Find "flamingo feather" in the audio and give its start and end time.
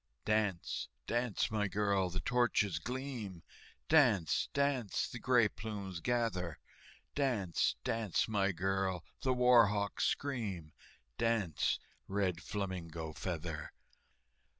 12.41-13.73